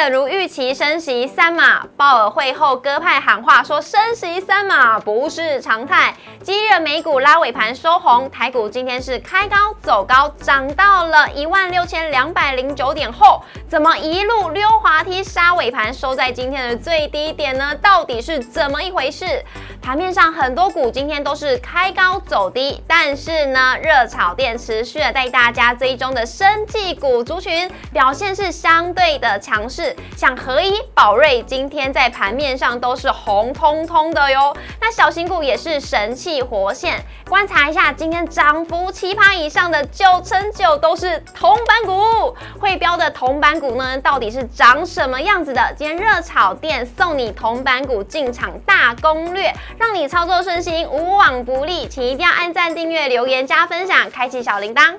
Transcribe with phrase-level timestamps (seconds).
[0.00, 6.14] 的如预期升息三码，鲍尔会后鸽派喊话说升息三码不是常态。
[6.42, 17.74] 今日美股拉尾盘收红，台股今天是开高走高，涨到了一万六千两百零九点后，怎么一路溜滑梯杀尾盘收在今天的最低点呢？
[17.82, 19.44] 到底是怎么一回事？
[19.82, 34.56] 盘面上很多股今天都是开高走低，但是呢，热炒店持续的带大家追踪的生技股族群表现是相对的强势，像合一、宝瑞今天在盘面上都是红彤彤的哟。
[34.80, 45.74] 那小型股也是神气活现，观察一下今天涨幅七趴以上的九成九都是铜板股，会标的铜板股呢，到底是长什么样子的？
[45.76, 49.52] 今天热炒店送你铜板股进场大攻略。
[49.78, 54.96] 让你操作顺心，无往不利，请一定要按赞、订阅、留言、加分享，开启小铃铛。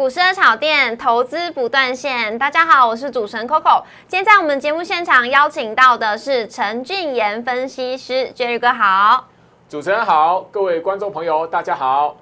[0.00, 2.38] 股市的炒店，投资不断线。
[2.38, 3.82] 大家好，我是主持人 Coco。
[4.08, 9.26] 今天在我们节目现场邀请到的是陈俊言分析师，Jerry 哥好。
[9.68, 12.16] 主持人好，各位观众朋友大家好。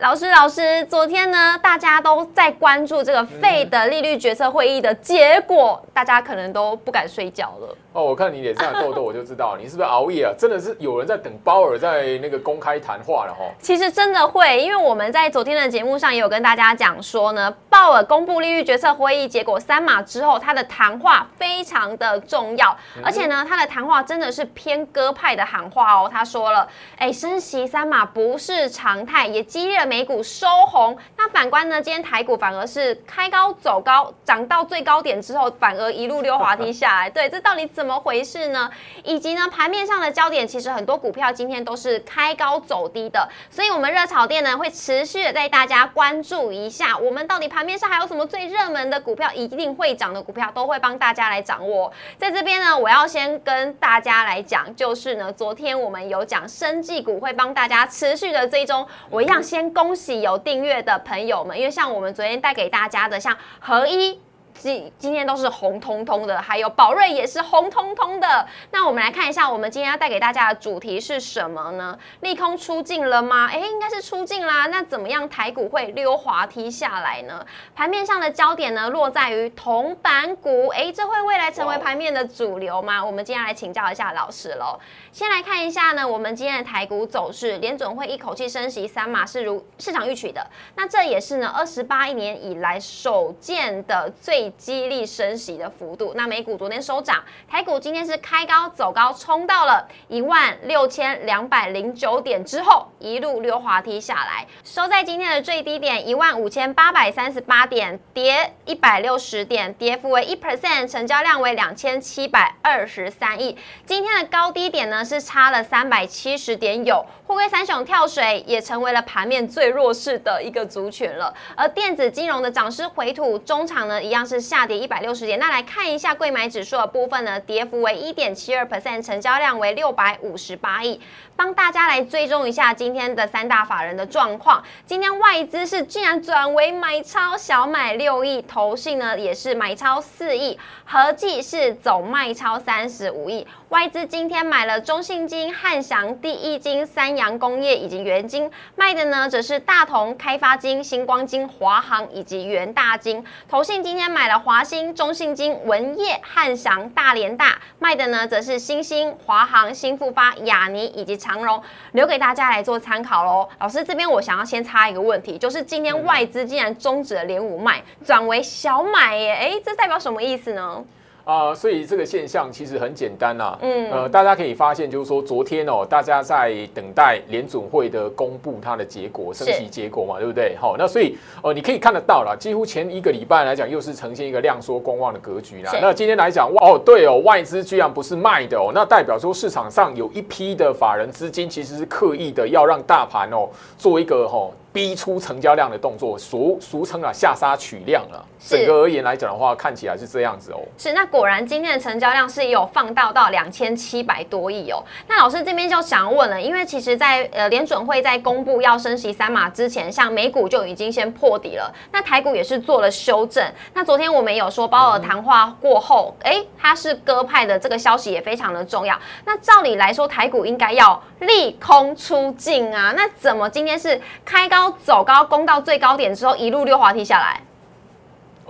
[0.00, 7.76] 老师，老师，昨天呢，大家都在关注这个费的利率决策会议的结果，大家可能都不敢睡觉了。
[7.92, 10.32] 哦，我看你脸上的痘痘，我就知道你是不是熬夜啊？
[10.38, 13.44] 真的是有人在等鲍尔在那个公开谈话了哈。
[13.58, 26.08] 其实真的会，因为我们在昨天的节目上也有跟大家讲说呢，鲍尔公布利率决策会议结果三码之后，他的谈话非常的重要，而且呢，他的谈话真的是偏鸽派的喊话哦。
[26.10, 30.96] 他说了，哎，升息三码不是常态，也激励了美股收红。
[31.16, 37.10] 那反观呢，今天台股反而是开高走高，涨到最高点之后，反而一路溜滑梯下来。
[37.10, 37.66] 对，这到底？
[37.74, 38.70] 怎么回事呢？
[39.04, 51.92] 以及呢，盘面上的焦点其实很多股票今天都是开高走低的，所以我们热炒店呢会持续的带大家关注一下，我们到底盘面上还有什么最热门的股票，一定会涨的股票，都会帮大家来掌握。
[52.18, 64.20] 在这边呢，我要先跟大家来讲，就是呢，昨天我们有讲生技股会帮大家持续的追踪，我一样先恭喜有订阅的朋友们，因为像我们昨天带给大家的，像合一。
[64.60, 68.46] 今今天都是红彤彤的，还有宝瑞也是红彤彤的。
[68.70, 71.98] 那我们来看一下，我们今天要带给大家的主题是什么呢？
[72.20, 73.48] 利空出尽了吗？
[73.50, 74.66] 哎，应该是出尽啦。
[74.66, 77.42] 那怎么样台股会溜滑梯下来呢？
[77.74, 80.68] 盘面上的焦点呢，落在于铜板股。
[80.68, 83.02] 哎，这会未来成为盘面的主流吗？
[83.02, 84.78] 我们今天来请教一下老师喽。
[85.10, 90.46] 先来看一下呢，我们今天的台股走势，联准会一口气升息三码是如市场预期的。
[90.76, 94.49] 那这也是呢二十八年以来首见的最。
[94.56, 96.12] 激励升息的幅度。
[96.16, 113.56] 那美股昨天收涨，台股今天是开高走高，冲到了一万六千两百零九点之后，一路溜滑梯下来，收在今天的最低点一万五千八百三十八点，跌一百六十点，跌幅为一 percent，成交量为两千七百二十三亿。
[113.86, 121.32] 今天的高低点呢是差了三百七十点，有货柜三雄跳水，也成为了盘面最弱势的一个族群了。
[121.54, 124.39] 而电子金融的涨势回吐，中场呢一样是。
[124.40, 131.00] 下跌一百六十点，那来看一下贵买指数的部分呢，跌幅为一点七二 percent，成交量为六百五十八亿。
[131.36, 134.62] 帮大家来追踪一下今天的三大法人的状况。
[134.84, 143.46] 今天外资是竟然转为买超，小买六亿，投信呢也是买超四亿，合计是总卖超三十五亿。
[143.70, 153.24] 外资今天买了中信金、汉翔、第一金、三洋工业以及元金，卖的呢则是大同、开发金、星光金、华航以及元大金。
[153.48, 161.30] 投信今天买买了华兴、中信金、文业、汉翔、大连大，卖的呢则是新兴、华航、新复发、雅尼以及长。
[161.30, 163.48] 长荣留给大家来做参考喽。
[163.60, 170.84] 老师这边我想要先插一个问题，就是今天外资竟然终止了连五卖，转为小买耶，哎，这代表什么意思呢？
[171.30, 173.56] 啊，所以这个现象其实很简单呐。
[173.62, 180.56] 嗯，呃，大家可以发现，就是说昨天哦，大家在等待联准会的公布它的结果，升息结果嘛，对不对？
[180.60, 185.70] 好，那所以呃，你可以看得到了，几乎前一个礼拜来讲，又是呈现一个量缩观望的格局啦。
[185.80, 193.48] 那今天来讲，哦，对哦，外资居然不是卖的哦，那代表说市场上有一批的法人资金其实是刻意的要让大盘哦
[193.78, 194.50] 做一个哈。
[194.72, 198.24] 逼出成交量的动作，俗俗称啊下杀取量了。
[198.38, 200.60] 整个而言来讲的话，看起来是这样子哦。
[200.78, 204.82] 是，那果然今天的成交量是有放大到两千七百多亿哦。
[205.06, 213.44] 那老师这边就想问了，因为其实，在呃联准会在公布要升息三码之前，像美股就已经先破底了，那台股也是做了修正。
[213.74, 218.98] 那昨天我们有说鲍尔谈话过后，哎，他是鸽派的这个消息也非常的重要。
[219.26, 222.94] 那照理来说，台股应该要利空出尽啊。
[222.96, 227.40] 那怎么今天是开高要走高，攻到最高点之后，一路溜滑梯下来？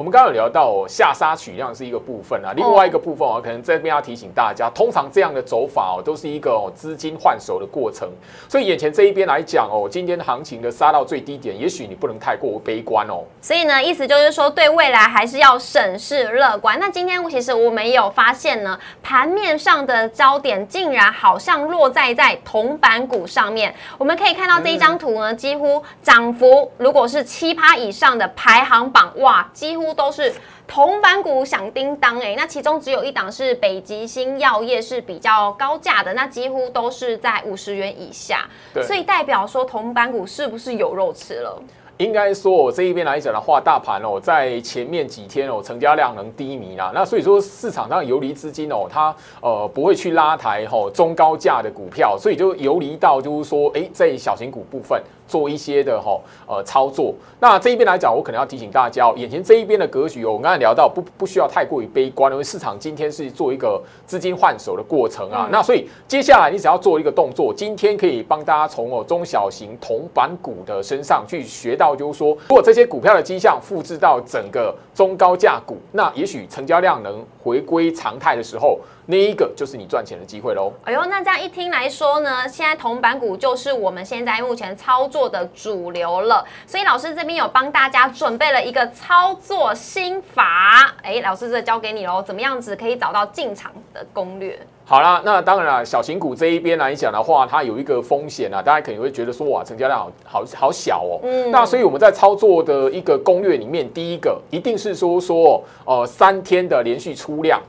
[0.00, 8.08] 我们刚刚有聊到哦下杀取量是一个部分啊，另外一个部分啊，可能这边要提醒大家，通常这样的走法哦，都是一个哦资金换手的过程。
[8.48, 13.24] 所以眼前这一边来讲哦，今天的行情的杀到最低点，也许你不能太过悲观哦。
[13.42, 16.80] 所以呢，意思就是说，对未来还是要审视乐观。
[16.80, 23.74] 那今天其实我们有发现呢，盘面上的焦点竟然好像落在在铜板股上面。
[23.98, 29.89] 我们可以看到这一张图呢，几乎涨幅如果是七趴以上的排行榜，哇，几乎。
[29.94, 30.32] 都是
[30.66, 38.48] 铜板股响叮当哎，那其中只有一档是北极星药业是比较高价的，那几乎都是在五十元以下，
[38.82, 41.62] 所以代表说铜板股是不是有肉吃了？
[41.98, 54.98] 应该说，我这一边来讲的话，大盘哦，在前面几天哦，成交量能低迷啦，那所以说市场上游离资金哦，它呃不会去拉抬吼中高价的股票，所以就游离到就是说，哎，在小型股部分。
[55.30, 65.48] 做一些的哈呃操作，那这一边来讲，我可能要提醒大家，眼前这一边的格局哦，我刚才聊到不不需要太过于悲观，因为市场今天是做一个资金换手的过程啊。
[65.52, 78.80] 那所以接下来你只要做一个动作，今天可以帮大家从哦中小型铜板股的身上去学到，就是说，如果这些股票的迹象复制到整个中高价股，那也许成交量能回归常态的时候。
[79.10, 80.72] 那一个就是你赚钱的机会喽。
[80.84, 86.44] 哎呦，那这样一听来说呢，现在铜板股就是我们现在目前操作的主流了。
[86.64, 90.94] 所以老师这边有帮大家准备了一个操作心法。
[91.02, 94.56] 哎，老师这交给你喽，怎么样子可以找到进场的攻略？
[94.84, 101.18] 好啦，那当然了，小型股这一边来讲的话，它有一个风险啊，大家可能会觉得说，哇，成交量好好好小哦。
[101.24, 101.50] 嗯。
[101.50, 107.60] 那所以我们在操作的一个攻略里面，第一个一定是说说，呃，三天的连续出量，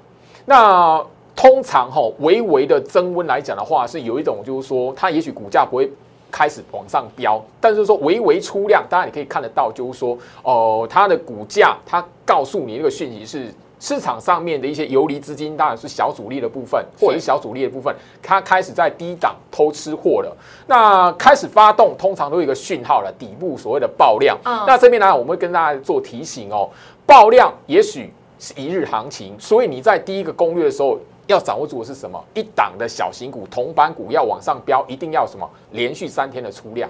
[0.45, 1.03] 那。
[1.41, 5.91] 通常哈，微微的增温来讲的话，是有一种就是说，它也许股价不会
[6.29, 17.91] 开始往上飙，但是说微微出量，当然你可以看得到，就是说，哦，它的股价，它告诉你那个讯息是市场上面的一些游离资金，当然是小主力的部分，或者是小主力的部分，
[18.21, 20.37] 它开始在低档偷吃货了。
[20.67, 24.37] 那开始发动，通常都有一个讯号了，底部所谓的爆量。
[24.43, 26.69] 那这边呢，我们会跟大家做提醒哦，
[27.07, 30.99] 爆量也许是一日行情，所以你在第一个攻略的时候。
[31.27, 32.21] 要掌握住的是什么？
[32.33, 35.49] 一档的小型股、铜板股要往上飙，一定要什么？
[35.71, 36.89] 连续三天的出量，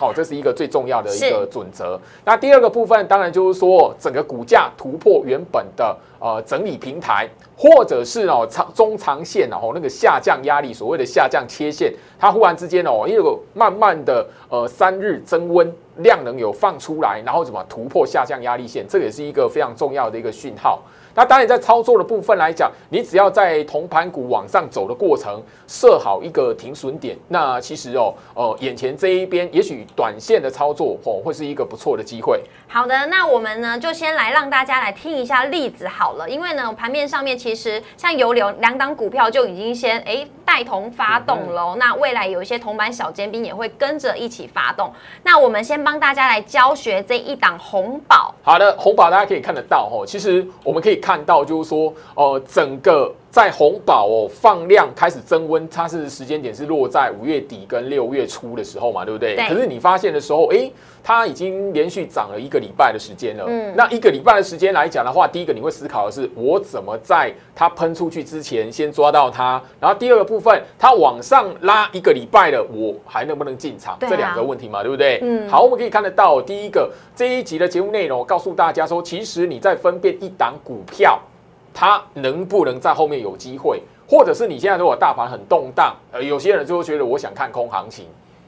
[0.00, 1.98] 哦，这是一个最重要的一个准则。
[2.24, 20.82] 那第二个部分，当然就是说，整个股价突破原本的呃整理平台，或者是哦长中长线哦那个下降压力，所谓的下降切线，它忽然之间哦，因为慢慢的呃三日增温，量能有放出来，然后怎么突破下降压力线，这也是一个非常重要的一个讯号。
[21.18, 32.40] 那当然，在操作的部分来讲，你只要在铜盘股往上走的过程设好一个停损点，那其实哦，呃，眼前这一边也许短线的操作哦，会是一个不错的机会。
[32.68, 44.92] 好的，那我们呢就先来让大家来听一下例子好了，因为呢盘面上面其实像油流两档股票就已经先哎带头发动喽，那未来有一些同板小尖兵也会跟着一起发动。
[45.22, 48.34] 那我们先帮大家来教学这一档红宝。
[48.42, 50.98] 好的，红宝大家可以看得到哦，其实我们可以。
[51.08, 59.36] 看到就是说，呃，整个在红宝哦放量开始增温，它是时间点是落在五月底跟六月初的时候嘛，对不对？
[59.48, 60.70] 可是你发现的时候，哎，
[61.04, 63.44] 它已经连续涨了一个礼拜的时间了。
[63.46, 63.74] 嗯。
[63.76, 69.62] 那一个礼拜的时间来讲的话，第一个你会思考的是，我怎么在它喷出去之前先抓到它？
[69.78, 73.98] 然后第二个部分，它往上拉一个礼拜了，我还能不能进场？
[74.00, 75.18] 这两个问题嘛，对不对？
[75.22, 75.46] 嗯。
[75.50, 81.20] 好，我们可以看得到，第一个这一集的节目内容告诉大家说，其实你在分辨一档股票。
[81.72, 83.82] 票，它能不能在后面有机会？
[84.08, 88.06] 或者是你现在如果大盘很动荡，呃，有些人就会觉得我想看空行情。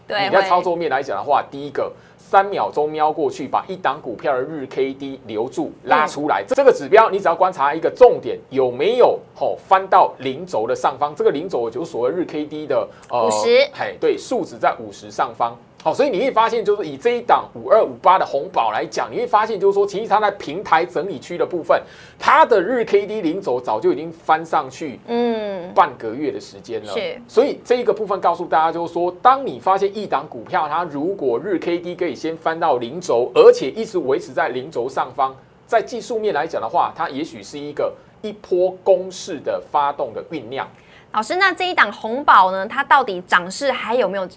[0.09, 11.15] 对，你在操作面来讲的话，第一个三秒钟瞄过去，把一档股票的日 K D 留住拉出来，这个指标你只要观察一个重点，有没有吼翻到零轴的上方？
[11.15, 15.57] 这个零轴就是所谓日 K D 的呃五十，嘿，对，数值在五十上方。
[15.83, 21.83] 好，所以你可以发现，就是以这一档五二五八的红宝来讲，你会发现，就是说，其实它在平台整理区的部分，
[22.19, 26.93] 它的日 K D 零轴早就已经翻上去，嗯，半个月的时间了。
[26.93, 35.35] 是，所以这一个部分告诉大家，就是说，当你发现一档股票，它如果日 K D 可以先翻到零轴，而且一直维持在零轴上方，
[35.67, 40.69] 在技术面来讲的话，它也许是一个一波攻势的发动的酝酿。
[41.13, 44.29] 老师，那这一档红宝呢，它到底涨势还有没有？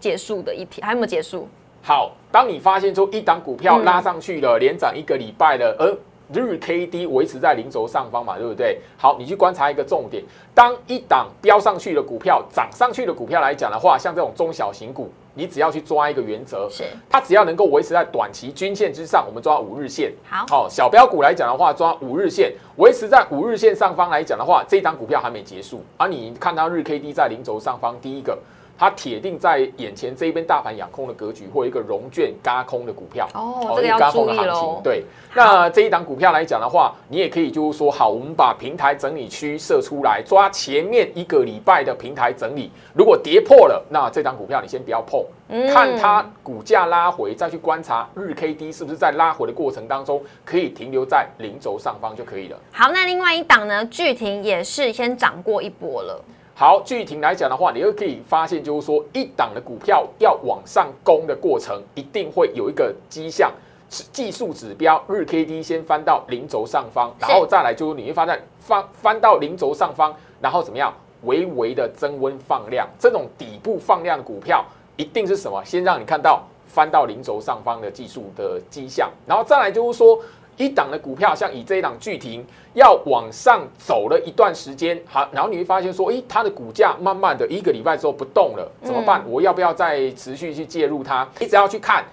[0.00, 1.48] 结束的一天还有没有结束？
[1.82, 5.96] 好，当你发现说一档股票拉上去了，连涨一个礼拜了，而
[6.30, 8.78] 日 K D 维持在零轴上方嘛，对不对？
[8.98, 10.22] 好，你去观察一个重点，
[10.54, 20.12] 当一档飙上去的股票涨上去的股票来讲的话，像这种中小型股，你只要去抓一个原则，是它只要能够维持在短期均线之上，我们抓五日线。
[20.28, 28.36] 好，好，小标股来讲的话，抓五日线，维持在五日线上方来讲的话，这一档股票还没结束，而你看到日 K D 在零轴上方，第一个。
[28.78, 34.80] 它铁定在眼前这一边大盘养空的格局，或一个融券嘎空的股票哦，这个要注意喽。
[34.84, 35.02] 对，
[35.34, 45.24] 那这一档股票来讲的话，你也可以就是说，好，我们把平台整理区设出来，抓前面一个礼拜的平台整理，如果跌破了，那这档股票你先不要碰，
[45.72, 52.56] 看它股价拉回，再去观察日 K D 是不是在拉回的过程当中可以停留在零轴上方就可以了。
[52.70, 56.24] 好，那另外一档呢，巨停也是先涨过一波了。
[56.60, 63.52] 好，具体来讲的话，你又可以发现，就是说一档的股票要往上攻的过程，一定会有一个迹象，
[63.88, 74.64] 是技术指标日 K D 先翻到零轴上方，然后再来就是你会发现翻翻到零轴上方，然后怎么样，微微的增温放量，这种底部放量的股票，
[74.96, 75.64] 一定是什么？
[75.64, 80.18] 先让你看到翻到零轴上方的技术的迹象，然后再来就是说。
[80.58, 89.22] 一档的股票，像以这一档巨停要往上走了一段时间，好，然后你会发现说，诶，它的股价慢慢的一个礼拜之后不动了，怎么办？
[89.26, 91.26] 我要不要再持续去介入它？
[91.38, 92.04] 你只要去看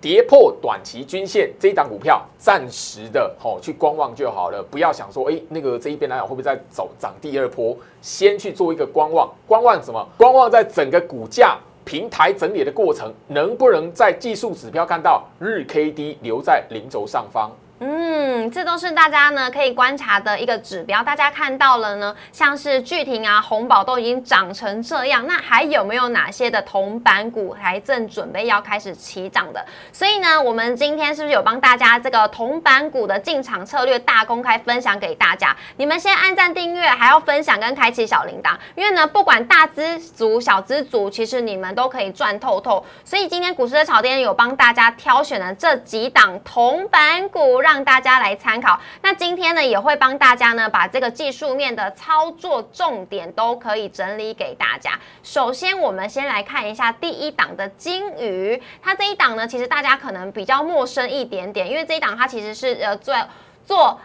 [0.00, 7.76] 跌破短期均线，这一档股票暂时的吼去观望就好了，不要想说，诶，那个这一边来讲会不会再走涨第二波？
[8.00, 10.04] 先去做一个观望，观望什么？
[10.18, 17.48] 观望在整个股价平台整理的过程，能不能在技术指标看到日 K D 留在零轴上方？
[17.84, 21.02] 嗯，这都是大家呢可以观察的一个指标。
[21.02, 29.66] 大家看到了呢，像是巨霆啊、红宝都已经涨成这样，那还有没有哪些的铜板股还正准备要开始起涨的？
[29.92, 35.56] 所以呢，我们今天是不是有帮大家这个铜板股的进场策略大公开分享给大家？
[35.76, 42.84] 你们先按赞订阅，还要分享跟开启小铃铛，因为呢，不管大资族、小资族，其实你们都可以赚透透。
[43.04, 48.78] 所以今天股市的炒店有帮大家挑选了这几档铜板股，让让大家来参考。
[49.00, 55.00] 那今天呢，也会帮大家呢，把这个技术面的操作重点都可以整理给大家。
[55.22, 58.62] 首先，我们先来看一下第一档的金鱼。
[58.82, 63.16] 它这一档呢，其实大家可能比较陌生一点点，因为这一档它其实是呃做
[63.64, 63.98] 做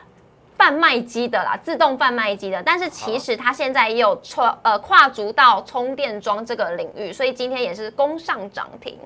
[0.56, 2.64] 贩卖机的啦，自动贩卖机的。
[2.64, 8.98] 但是其实它现在也有跨呃跨足到充电桩这个领域，所以今天也是攻上涨停。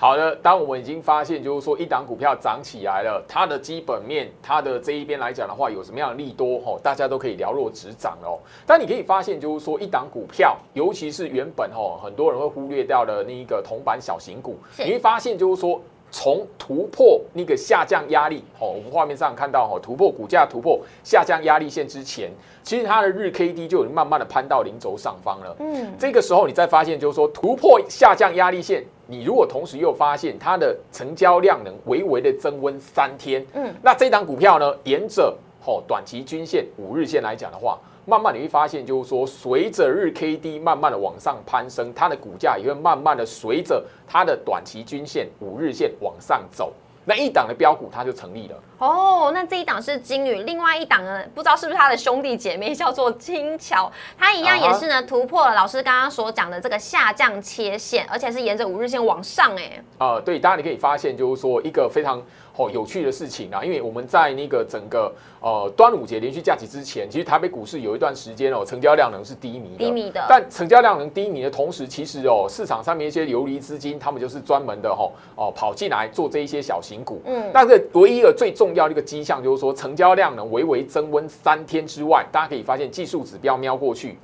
[0.00, 8.38] 好的，当我们已经发现，就是说一档股票涨起来了，它的基本面，它的这一边来讲的话，有什么样的利多哦，大家都可以了若指掌哦。
[8.66, 15.78] 但你可以发现，就是说一档股票，尤其是原本哦，很多人会忽略掉的那一个铜板小型股，你会发现就是说。
[16.12, 22.28] 从突破那个下降压力，哦，我们画面上看到，哦，突破股价突破下降压力线之前，
[22.64, 25.56] 其实它的日 K D 就已经慢慢的攀到零轴上方了。
[25.60, 35.36] 嗯，这个时候你再发现，就是说突破下降压力线，你如果同时又发现它的成交量能微微的增温三天，嗯，那这档股票呢，沿着
[35.66, 37.76] 哦短期均线五日线来讲的话。
[38.06, 46.72] 慢慢你会发现，就是说，随着日 K D 慢慢的往上攀升，它的股价也会慢慢的随着它的短期均线五日线往上走。
[47.04, 48.56] 那一档的标股它就成立了。
[48.78, 59.82] 哦，那这一档是金宇，另外一档呢，不知道是不是它的兄弟姐妹，叫做金桥，它一样也是呢突破了老师刚刚所讲的这个下降切线，而且是沿着五日线往上哎。
[59.98, 62.22] 啊，对，当然你可以发现，就是说一个非常。
[62.60, 69.78] 哦，有趣的事情啊，因为我们在那个整个呃端午节连续假期之前，其实台北股市有一段时间哦，成交量能是低迷的。
[69.78, 70.22] 低迷的。
[70.28, 77.22] 但成交量能低迷的同时，其实哦，市场上面一些游离资金，他们就是专门的哈哦跑进来做这一些小型股。
[77.24, 77.50] 嗯。
[77.50, 84.18] 但是唯一的最重要的一个迹象就是说，成交量能微微增温三天之外，大家可以发现技术指标瞄过去，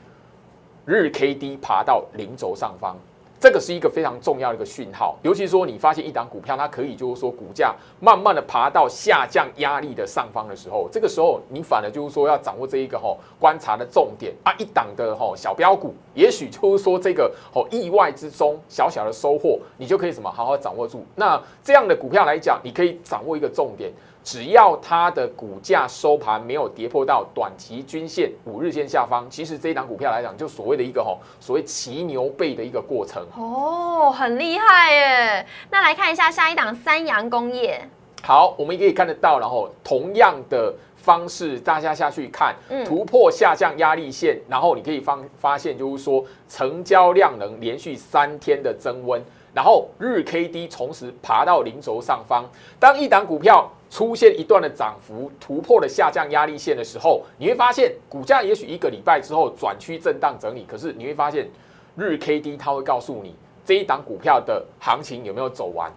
[0.84, 2.98] 日 K D 爬到零轴上方。
[3.38, 21.04] 这个是一个非常重要的一个讯号，尤其说你发现一档股票它可以就是说股价慢慢的爬到下降压力的上方的时候，这个时候你反而就是说要掌握这一个哈观察的重点啊，一档的哈小标股，也许就是说这个哦意外之中小小的收获，你就可以什么好好掌握住。
[21.14, 23.92] 那这样的股票来讲，你可以掌握一个重点。
[24.26, 33.24] 只要它的股价收盘没有跌破到短期均线五日线下方，其实这一档股票来讲，就所谓的一个吼，所谓骑牛背的一个过程。
[33.38, 35.46] 哦，很厉害耶！
[35.70, 37.80] 那来看一下下一档三洋工业。
[38.24, 42.52] 好，我们可以看得到，然后同样的方式，大家下去看，
[42.84, 49.22] 突破下降压力线，然后你可以发发现，就是说成交量能连续三天的增温，
[49.54, 52.44] 然后日 K D 同时爬到零轴上方，
[52.80, 53.70] 当一档股票。
[53.88, 61.48] 出现一段的涨幅突破了下降压力线的时候，你会发现股价也许一个礼拜之后转趋震荡整理，可是你会发现
[61.96, 65.90] 日 K D 它会告诉你这一档股票的行情有没有走完。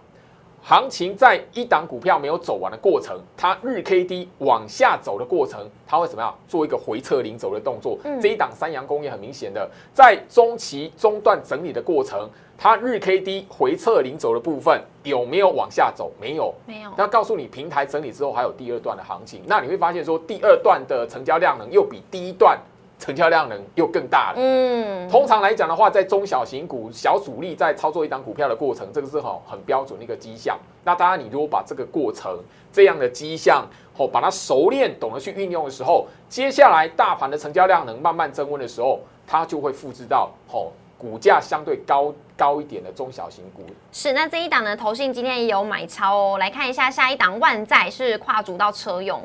[0.62, 7.98] 行情在一档股票没有走完的过程，它日 K D 往下走的过程，它会怎么样做一个回撤领走的动作？
[8.20, 12.28] 这一档三阳工业很明显的在中期中段整理的过程。
[12.62, 16.12] 它日 K D 回撤领走的部分有没有往下走？
[16.20, 16.90] 没有，没有。
[16.94, 19.40] 那告诉你，平台整理之后还有第二段的行情。
[19.46, 22.58] 那你会发现说，第二段的成交量能又比第一段
[23.00, 24.34] 成交量能又更大了。
[24.36, 30.56] 嗯，通常来讲的话，在中小型股小主力在操作一档股票的过程，这个是很很标准的一个迹象。
[30.84, 32.38] 那当然，你如果把这个过程
[32.72, 33.66] 这样的迹象
[33.96, 40.70] 哦，把它熟练懂得去运用的时候，接下来大盘的成交量能慢慢增温的时候，它就会复制到哦。
[41.00, 46.36] 股价相对高高一点的中小型股是，那这一档呢，投信今天也有买超哦。
[46.38, 49.18] 来看一下下一档万载是跨足到车用。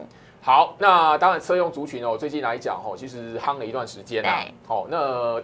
[0.46, 4.46] 好，那当然车用族群哦，最近来讲哦，其实夯了一段时间啦。
[4.68, 5.42] 好，那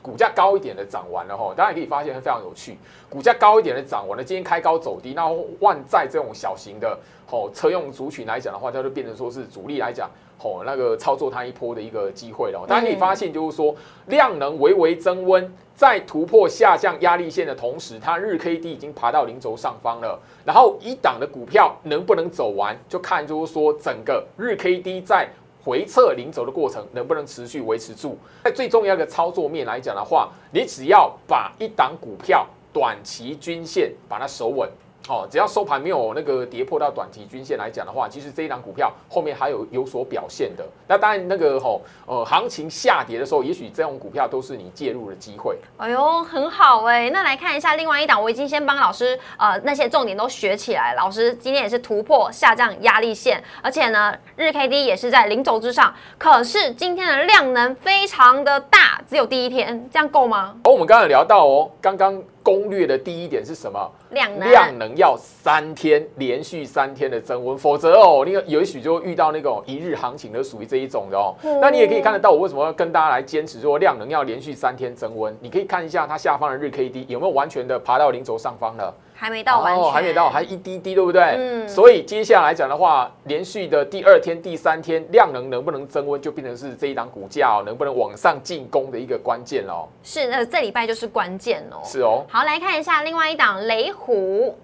[0.00, 2.78] 股价高一点的涨完了哈，大家可以发现非常有趣。
[3.10, 5.28] 股价高一点的涨完了，今天开高走低，那
[5.58, 6.96] 万载这种小型的
[7.32, 10.08] 哦车用族群来讲的话，它就变成说是主力来讲。
[10.42, 12.64] 哦，那个操作它一波的一个机会了。
[12.66, 13.74] 大家可以发现，就是说
[14.06, 20.18] 量能微微增温，在突破下降压力线的同时，它日 K D 已经爬到零轴上方了。
[20.44, 25.28] 然后一档的股票能不能走完，就看就是说整个日 K D 在
[25.64, 28.16] 回撤零轴的过程能不能持续维持住。
[28.44, 34.70] 在最重要的操作面来讲的话，你只要把一档股票短期均线把它守稳。
[35.08, 40.62] 哦，只要收盘没有那个跌破到短期均线来讲的话，其实这一档股票后面还有有所表现的。
[40.86, 45.56] 那当然，那个吼呃行情下跌的时候，也许这种股票都是你介入的机会。
[45.78, 47.08] 哎呦，很好哎。
[47.08, 50.92] 那来看一下另外一档，我已经先帮老师呃那些重点都学起来。
[50.94, 55.94] 老师今天也是突破下降压力线，而且呢日 K D 也是在零轴之上。
[56.18, 60.54] 可是今天的量能非常的大，只有第一天，这样够吗？
[60.64, 62.22] 哦，我们刚才聊到哦，刚刚。
[62.48, 63.78] 攻略的第一点是什么？
[64.12, 71.34] 量能量能要三天连续三天的增温，否则哦，那个也许就遇到那种一日行情的，属于这一种的哦。
[71.60, 75.36] 那你也可以看得到，我为什么要跟大家来坚持说量能要连续三天增温？
[75.42, 78.94] 你可以看一下它下方的日 K D 有没有完全的爬到零轴上方了。
[79.20, 81.22] 还没到完全，还没到，还一滴滴，对不对？
[81.36, 81.68] 嗯。
[81.68, 89.88] 所以接下来讲的话，连续的第二天、第三天量能能不能增温，就变成是这一档股价能不能往上进攻的一个关键哦。
[90.04, 91.82] 是，那这礼拜就是关键哦。
[91.84, 92.24] 是哦。
[92.28, 94.56] 好，来看一下另外一档雷虎。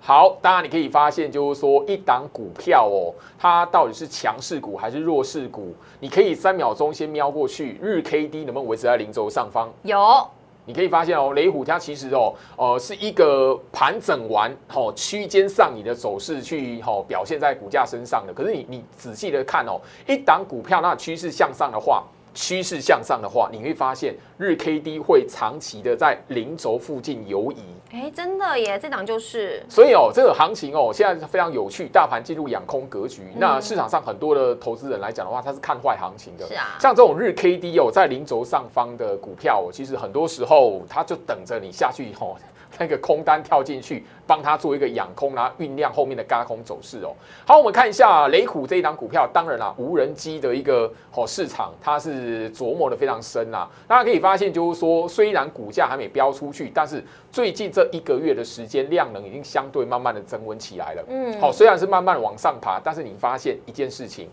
[0.00, 5.74] 好，当然你可以发现，就是说一档股票哦，它到底是强势股还是弱势股？
[5.98, 9.68] 你可以三秒钟先瞄过去，日 K D 能不能维持在零轴上方？
[9.82, 10.24] 有。
[10.68, 18.34] 你可以发现哦，雷虎它其实哦，呃，是一个盘整完哦区间上你的走势去哦表现在股价身上的。
[18.34, 22.04] 可是你你仔细的看哦，一档股票那趋势向上的话。
[22.38, 27.56] 趋势向上的话，你会发现日 K D 会长期的在零轴附近游移。
[27.90, 29.60] 哎，真的耶，这档就是。
[29.68, 33.22] 所以哦，这个行情哦，现在非常有趣，大盘进入养空格局。
[33.36, 36.46] 那市场上很多的投资人来讲的话，他是看坏行情的。
[36.46, 36.78] 是啊。
[36.78, 42.36] 像这种日 K D 哦，在零轴上方的股票，其实很多时候他就等着你下去吼。
[42.78, 47.12] 那个空单跳进去，帮他做一个养空，然后酝酿后面的嘎空走势哦。
[47.46, 53.68] 好，我们看一下雷虎这一档股票，当然啦，无人机的一个哦市场，它是琢磨的非常深呐。
[53.86, 61.04] 大家可以发现，就是说，虽然股价还没飙出去，但是最近这一个月的时间，量能已经相对慢慢的增温起来了。
[61.08, 64.28] 嗯，好，虽然是慢慢往上爬，但是你发现一件事情。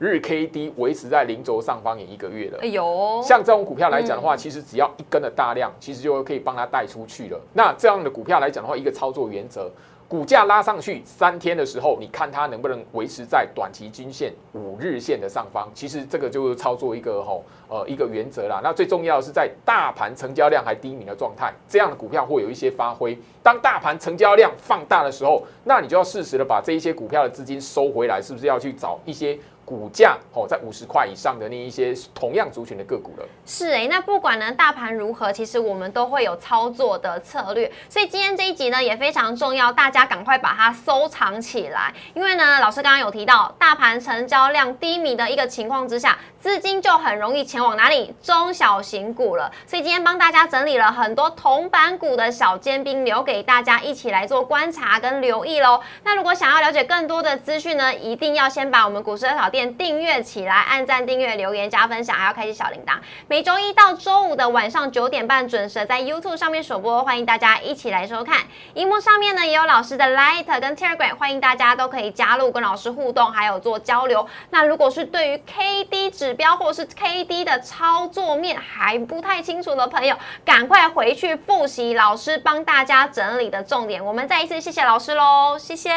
[0.00, 2.58] 日 K D 维持在零轴上方也一个月了。
[2.62, 7.38] 哎呦，像这种股票来讲的话，其实只要一根的大量，其实就可以帮它带出去了。
[7.52, 9.70] 那这样的股票来讲的话，一个操作原则，
[10.08, 15.68] 股价拉上去三天的时候，你看它能不能维持在短期均线五日线的上方？
[15.74, 18.62] 其实这个就是操作一个吼呃一个原则啦。
[18.64, 23.14] 那最重要的是在大盘成交量还低迷的状态，这样的股票会有一些发挥。
[23.42, 29.38] 当大盘成交量放大的时候，那你就要适时的把这一些股票的资金收回来，是不是要去找一些？
[29.70, 33.24] 股价哦，在五十块以上的那一些同样族群的个股了。
[33.46, 37.70] 是哎，那不管呢大盘如何，其实我们都会有操作的策略。
[37.88, 41.94] 所以今天这一集呢也非常重要，大家赶快把它收藏起来。
[42.14, 48.12] 因为呢，老师刚刚有提到，大盘成交量低迷的一个情况之下，资金就很容易前往哪里？
[48.20, 49.48] 中小型股了。
[49.68, 55.80] 所以今天帮大家整理了很多铜板股的小尖兵，留给大家一起来做观察跟留意喽。
[56.02, 59.59] 那如果想要了解更多的资讯呢，一定要先把我们股市的小店。
[59.76, 62.94] 订阅起来，按赞、订阅、留言、加分享，还要开启小铃铛。
[63.26, 68.38] 每周一到周五的晚上九点半准时在 YouTube 上面首播，欢迎大家一起来收看。
[68.74, 74.26] 荧幕上面呢也有老师的 Light 跟 Telegram，欢迎大家都可以加入跟老师互动，还有做交流。
[74.50, 84.04] 那如果是对于 KD 指标或是 KD 的操作面还不太清楚的朋友，赶快回去复习老师帮大家整理的重点。
[84.04, 85.90] 我们再一次谢谢老师喽，谢谢。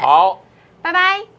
[0.00, 0.40] 好，
[0.82, 1.33] 拜拜。